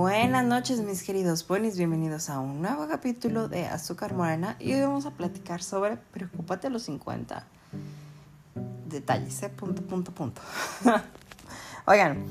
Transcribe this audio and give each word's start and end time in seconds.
Buenas 0.00 0.46
noches 0.46 0.80
mis 0.80 1.02
queridos 1.02 1.44
ponis, 1.44 1.76
bienvenidos 1.76 2.30
a 2.30 2.40
un 2.40 2.62
nuevo 2.62 2.88
capítulo 2.88 3.48
de 3.48 3.66
Azúcar 3.66 4.14
Morena 4.14 4.56
y 4.58 4.72
hoy 4.72 4.80
vamos 4.80 5.04
a 5.04 5.10
platicar 5.10 5.62
sobre 5.62 5.98
Preocúpate 5.98 6.68
a 6.68 6.70
los 6.70 6.84
50. 6.84 7.44
Detalles, 8.88 9.42
¿eh? 9.42 9.50
Punto, 9.50 9.82
punto, 9.82 10.10
punto. 10.12 10.40
Oigan, 11.86 12.24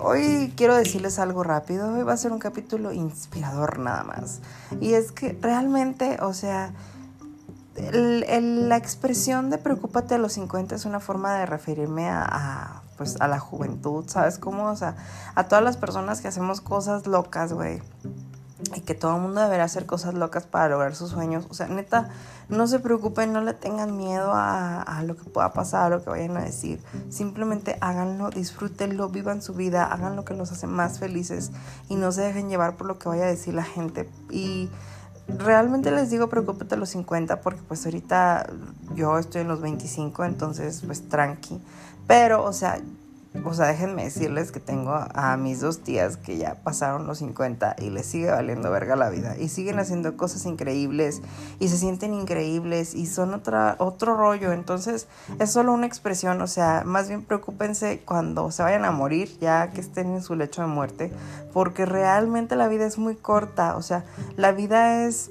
hoy 0.00 0.54
quiero 0.56 0.74
decirles 0.74 1.18
algo 1.18 1.42
rápido, 1.42 1.92
hoy 1.92 2.04
va 2.04 2.14
a 2.14 2.16
ser 2.16 2.32
un 2.32 2.38
capítulo 2.38 2.90
inspirador 2.90 3.78
nada 3.78 4.04
más. 4.04 4.40
Y 4.80 4.94
es 4.94 5.12
que 5.12 5.36
realmente, 5.42 6.22
o 6.22 6.32
sea, 6.32 6.72
la 7.76 8.78
expresión 8.78 9.50
de 9.50 9.58
Preocúpate 9.58 10.14
a 10.14 10.18
los 10.18 10.32
50 10.32 10.74
es 10.74 10.86
una 10.86 11.00
forma 11.00 11.34
de 11.34 11.44
referirme 11.44 12.08
a 12.08 12.81
pues 12.96 13.20
a 13.20 13.28
la 13.28 13.38
juventud, 13.38 14.04
¿sabes 14.08 14.38
cómo? 14.38 14.70
O 14.70 14.76
sea, 14.76 14.96
a 15.34 15.44
todas 15.44 15.64
las 15.64 15.76
personas 15.76 16.20
que 16.20 16.28
hacemos 16.28 16.60
cosas 16.60 17.06
locas, 17.06 17.52
güey. 17.52 17.82
Y 18.76 18.82
que 18.82 18.94
todo 18.94 19.16
el 19.16 19.22
mundo 19.22 19.40
deberá 19.40 19.64
hacer 19.64 19.86
cosas 19.86 20.14
locas 20.14 20.46
para 20.46 20.68
lograr 20.68 20.94
sus 20.94 21.10
sueños. 21.10 21.46
O 21.50 21.54
sea, 21.54 21.66
neta, 21.66 22.10
no 22.48 22.68
se 22.68 22.78
preocupen, 22.78 23.32
no 23.32 23.40
le 23.40 23.54
tengan 23.54 23.96
miedo 23.96 24.32
a, 24.32 24.82
a 24.82 25.02
lo 25.02 25.16
que 25.16 25.24
pueda 25.24 25.52
pasar, 25.52 25.86
a 25.92 25.96
lo 25.96 26.04
que 26.04 26.10
vayan 26.10 26.36
a 26.36 26.42
decir. 26.42 26.80
Simplemente 27.08 27.76
háganlo, 27.80 28.30
disfrútenlo, 28.30 29.08
vivan 29.08 29.42
su 29.42 29.54
vida, 29.54 29.84
hagan 29.84 30.14
lo 30.14 30.24
que 30.24 30.34
los 30.34 30.52
hace 30.52 30.68
más 30.68 31.00
felices 31.00 31.50
y 31.88 31.96
no 31.96 32.12
se 32.12 32.22
dejen 32.22 32.48
llevar 32.48 32.76
por 32.76 32.86
lo 32.86 32.98
que 33.00 33.08
vaya 33.08 33.24
a 33.24 33.28
decir 33.28 33.54
la 33.54 33.64
gente. 33.64 34.08
Y 34.30 34.70
realmente 35.28 35.90
les 35.90 36.10
digo 36.10 36.28
preocúpate 36.28 36.74
a 36.74 36.78
los 36.78 36.90
50 36.90 37.40
porque 37.40 37.60
pues 37.66 37.84
ahorita 37.84 38.46
yo 38.94 39.18
estoy 39.18 39.42
en 39.42 39.48
los 39.48 39.60
25, 39.60 40.24
entonces 40.24 40.82
pues 40.86 41.08
tranqui. 41.08 41.60
Pero, 42.06 42.44
o 42.44 42.52
sea, 42.52 42.80
o 43.44 43.54
sea, 43.54 43.66
déjenme 43.68 44.04
decirles 44.04 44.52
que 44.52 44.60
tengo 44.60 44.92
a 44.92 45.36
mis 45.38 45.60
dos 45.60 45.80
tías 45.80 46.18
que 46.18 46.36
ya 46.36 46.56
pasaron 46.62 47.06
los 47.06 47.18
50 47.18 47.76
y 47.78 47.88
les 47.88 48.04
sigue 48.04 48.30
valiendo 48.30 48.70
verga 48.70 48.94
la 48.94 49.08
vida. 49.08 49.36
Y 49.38 49.48
siguen 49.48 49.78
haciendo 49.78 50.16
cosas 50.18 50.44
increíbles 50.44 51.22
y 51.58 51.68
se 51.68 51.78
sienten 51.78 52.12
increíbles 52.12 52.94
y 52.94 53.06
son 53.06 53.32
otra, 53.32 53.76
otro 53.78 54.16
rollo. 54.16 54.52
Entonces 54.52 55.08
es 55.38 55.50
solo 55.50 55.72
una 55.72 55.86
expresión, 55.86 56.42
o 56.42 56.46
sea, 56.46 56.82
más 56.84 57.08
bien 57.08 57.24
preocúpense 57.24 58.02
cuando 58.04 58.50
se 58.50 58.62
vayan 58.62 58.84
a 58.84 58.90
morir, 58.90 59.34
ya 59.40 59.70
que 59.70 59.80
estén 59.80 60.08
en 60.14 60.22
su 60.22 60.34
lecho 60.34 60.60
de 60.60 60.68
muerte, 60.68 61.10
porque 61.54 61.86
realmente 61.86 62.54
la 62.54 62.68
vida 62.68 62.86
es 62.86 62.98
muy 62.98 63.16
corta, 63.16 63.76
o 63.76 63.82
sea, 63.82 64.04
la 64.36 64.52
vida 64.52 65.06
es 65.06 65.30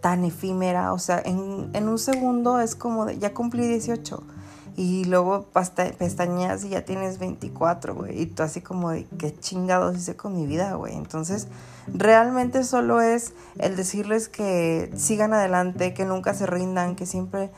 tan 0.00 0.24
efímera, 0.24 0.92
o 0.92 0.98
sea, 0.98 1.22
en, 1.24 1.70
en 1.72 1.88
un 1.88 1.98
segundo 1.98 2.60
es 2.60 2.74
como 2.74 3.06
de, 3.06 3.18
ya 3.18 3.32
cumplí 3.32 3.66
18 3.68 4.33
y 4.76 5.04
luego 5.04 5.46
pestañas 5.52 6.64
y 6.64 6.70
ya 6.70 6.84
tienes 6.84 7.18
24, 7.18 7.94
güey. 7.94 8.22
Y 8.22 8.26
tú 8.26 8.42
así 8.42 8.60
como 8.60 8.90
de, 8.90 9.06
¿qué 9.18 9.36
chingados 9.38 9.96
hice 9.96 10.16
con 10.16 10.34
mi 10.34 10.46
vida, 10.46 10.74
güey? 10.74 10.94
Entonces, 10.94 11.46
realmente 11.86 12.64
solo 12.64 13.00
es 13.00 13.34
el 13.58 13.76
decirles 13.76 14.28
que 14.28 14.90
sigan 14.96 15.32
adelante, 15.32 15.94
que 15.94 16.04
nunca 16.04 16.34
se 16.34 16.46
rindan, 16.46 16.96
que 16.96 17.06
siempre 17.06 17.50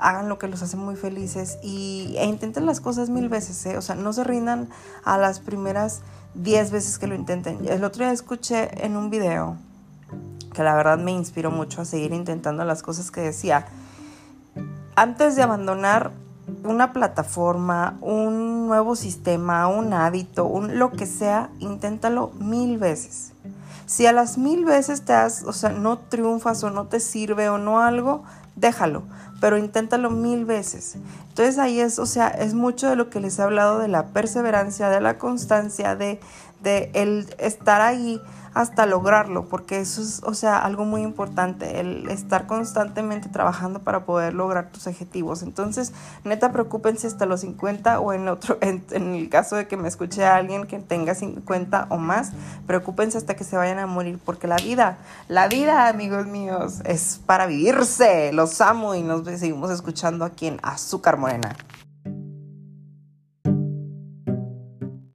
hagan 0.00 0.28
lo 0.28 0.38
que 0.38 0.48
los 0.48 0.62
hace 0.62 0.76
muy 0.76 0.96
felices 0.96 1.58
y, 1.62 2.14
e 2.18 2.26
intenten 2.26 2.66
las 2.66 2.80
cosas 2.80 3.08
mil 3.08 3.28
veces, 3.28 3.64
¿eh? 3.66 3.76
O 3.76 3.82
sea, 3.82 3.94
no 3.94 4.12
se 4.12 4.24
rindan 4.24 4.68
a 5.04 5.16
las 5.16 5.38
primeras 5.38 6.00
10 6.34 6.72
veces 6.72 6.98
que 6.98 7.06
lo 7.06 7.14
intenten. 7.14 7.66
El 7.68 7.84
otro 7.84 8.04
día 8.04 8.12
escuché 8.12 8.84
en 8.84 8.96
un 8.96 9.10
video 9.10 9.56
que 10.54 10.64
la 10.64 10.74
verdad 10.74 10.98
me 10.98 11.12
inspiró 11.12 11.52
mucho 11.52 11.82
a 11.82 11.84
seguir 11.84 12.12
intentando 12.12 12.64
las 12.64 12.82
cosas 12.82 13.12
que 13.12 13.20
decía. 13.20 13.66
Antes 14.96 15.36
de 15.36 15.42
abandonar 15.42 16.10
una 16.64 16.92
plataforma, 16.92 17.98
un 18.00 18.66
nuevo 18.66 18.96
sistema, 18.96 19.68
un 19.68 19.92
hábito, 19.92 20.46
un 20.46 20.78
lo 20.78 20.90
que 20.92 21.06
sea, 21.06 21.50
inténtalo 21.58 22.30
mil 22.38 22.78
veces. 22.78 23.32
Si 23.86 24.06
a 24.06 24.12
las 24.12 24.36
mil 24.36 24.64
veces 24.64 25.04
te 25.04 25.14
has, 25.14 25.44
o 25.44 25.52
sea, 25.52 25.70
no 25.70 25.98
triunfas 25.98 26.62
o 26.62 26.70
no 26.70 26.86
te 26.86 27.00
sirve 27.00 27.48
o 27.48 27.58
no 27.58 27.80
algo, 27.80 28.22
déjalo, 28.54 29.02
pero 29.40 29.56
inténtalo 29.56 30.10
mil 30.10 30.44
veces. 30.44 30.96
Entonces 31.28 31.58
ahí 31.58 31.80
es, 31.80 31.98
o 31.98 32.06
sea, 32.06 32.28
es 32.28 32.54
mucho 32.54 32.90
de 32.90 32.96
lo 32.96 33.08
que 33.08 33.20
les 33.20 33.38
he 33.38 33.42
hablado 33.42 33.78
de 33.78 33.88
la 33.88 34.08
perseverancia, 34.08 34.88
de 34.90 35.00
la 35.00 35.16
constancia, 35.16 35.96
de, 35.96 36.20
de 36.62 36.90
el 36.94 37.34
estar 37.38 37.80
ahí 37.80 38.20
hasta 38.58 38.86
lograrlo, 38.86 39.44
porque 39.44 39.78
eso 39.78 40.02
es, 40.02 40.20
o 40.24 40.34
sea, 40.34 40.58
algo 40.58 40.84
muy 40.84 41.02
importante, 41.02 41.78
el 41.78 42.08
estar 42.08 42.48
constantemente 42.48 43.28
trabajando 43.28 43.78
para 43.82 44.04
poder 44.04 44.34
lograr 44.34 44.72
tus 44.72 44.88
objetivos. 44.88 45.44
Entonces, 45.44 45.92
neta, 46.24 46.50
preocúpense 46.50 47.06
hasta 47.06 47.24
los 47.24 47.42
50 47.42 48.00
o 48.00 48.12
en 48.12 48.26
otro, 48.26 48.58
en, 48.60 48.82
el 48.90 49.28
caso 49.28 49.54
de 49.54 49.68
que 49.68 49.76
me 49.76 49.86
escuche 49.86 50.24
a 50.24 50.34
alguien 50.34 50.66
que 50.66 50.80
tenga 50.80 51.14
50 51.14 51.86
o 51.90 51.98
más, 51.98 52.32
preocúpense 52.66 53.16
hasta 53.16 53.36
que 53.36 53.44
se 53.44 53.56
vayan 53.56 53.78
a 53.78 53.86
morir, 53.86 54.18
porque 54.24 54.48
la 54.48 54.56
vida, 54.56 54.98
la 55.28 55.46
vida, 55.46 55.86
amigos 55.86 56.26
míos, 56.26 56.80
es 56.84 57.20
para 57.26 57.46
vivirse. 57.46 58.32
Los 58.32 58.60
amo 58.60 58.96
y 58.96 59.02
nos 59.02 59.24
seguimos 59.24 59.70
escuchando 59.70 60.24
aquí 60.24 60.48
en 60.48 60.58
Azúcar 60.64 61.16
Morena. 61.16 61.54